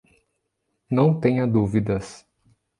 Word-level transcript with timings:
Não 0.89 1.19
tenha 1.19 1.45
dúvidas. 1.45 2.27